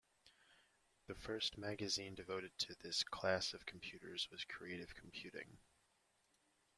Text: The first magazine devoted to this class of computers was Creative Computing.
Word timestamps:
The 1.05 1.13
first 1.13 1.59
magazine 1.59 2.15
devoted 2.15 2.57
to 2.57 2.73
this 2.73 3.03
class 3.03 3.53
of 3.53 3.67
computers 3.67 4.27
was 4.31 4.43
Creative 4.45 4.95
Computing. 4.95 5.59